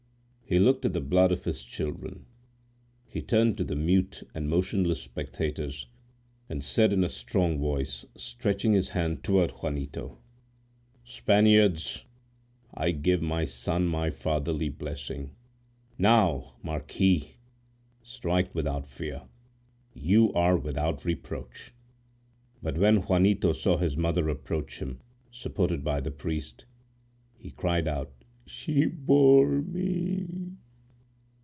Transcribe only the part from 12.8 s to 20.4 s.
give my son my fatherly blessing! Now, Marquis, strike, without fear—you